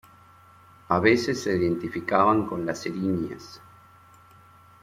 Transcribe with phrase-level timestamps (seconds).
[0.89, 3.61] A veces se identificaban con las Erinias.